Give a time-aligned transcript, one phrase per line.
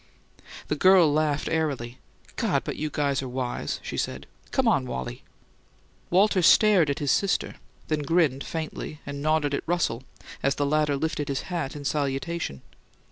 [0.67, 1.99] The girl laughed airily.
[2.35, 4.25] "God, but you guys are wise!" she said.
[4.49, 5.21] "Come on, Wallie."
[6.09, 10.01] Walter stared at his sister; then grinned faintly, and nodded at Russell
[10.41, 12.63] as the latter lifted his hat in salutation.